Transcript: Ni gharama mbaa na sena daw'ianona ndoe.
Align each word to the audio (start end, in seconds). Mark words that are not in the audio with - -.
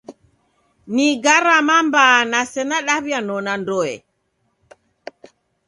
Ni 0.93 1.05
gharama 1.23 1.75
mbaa 1.87 2.19
na 2.31 2.39
sena 2.51 2.77
daw'ianona 2.87 3.53
ndoe. 3.61 3.93